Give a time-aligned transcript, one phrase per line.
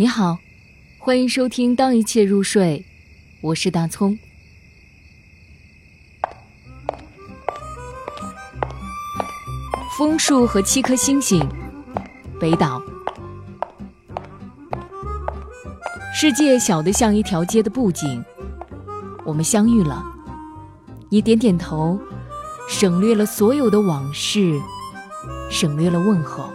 [0.00, 0.38] 你好，
[0.96, 2.86] 欢迎收听《当一切入睡》，
[3.40, 4.16] 我是大葱。
[9.96, 11.44] 枫树和七颗星星，
[12.38, 12.80] 北岛。
[16.14, 18.24] 世界小得像一条街的布景，
[19.24, 20.00] 我们相遇了。
[21.10, 21.98] 你点点头，
[22.68, 24.60] 省略了所有的往事，
[25.50, 26.52] 省略了问候。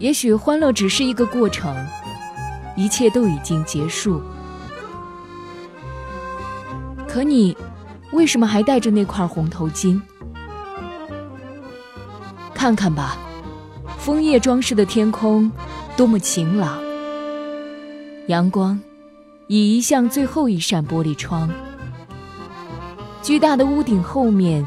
[0.00, 1.76] 也许欢乐只是一个过程，
[2.74, 4.20] 一切都已经结束。
[7.06, 7.54] 可你
[8.12, 10.00] 为什么还戴着那块红头巾？
[12.54, 13.18] 看看吧，
[13.98, 15.52] 枫叶装饰的天空
[15.98, 16.78] 多么晴朗。
[18.28, 18.80] 阳光
[19.48, 21.50] 已移向最后一扇玻璃窗，
[23.22, 24.66] 巨大的屋顶后面，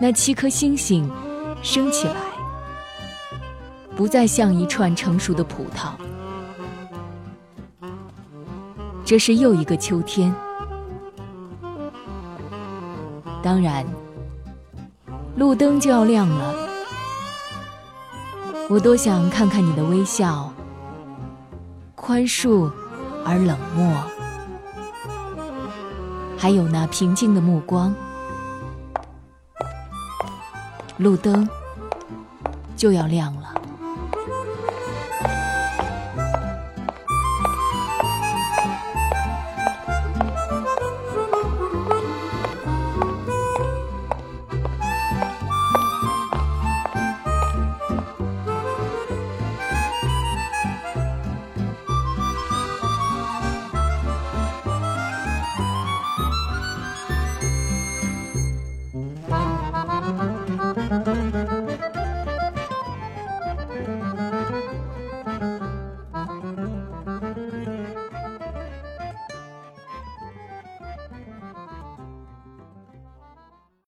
[0.00, 1.08] 那七颗星星
[1.62, 2.31] 升起来。
[4.02, 5.92] 不再像一串成熟的葡萄。
[9.04, 10.34] 这是又一个秋天。
[13.40, 13.86] 当然，
[15.36, 16.52] 路灯就要亮了。
[18.68, 20.52] 我多想看看你的微笑，
[21.94, 22.68] 宽恕
[23.24, 24.02] 而冷漠，
[26.36, 27.94] 还有那平静的目光。
[30.96, 31.48] 路灯
[32.76, 33.41] 就要亮了。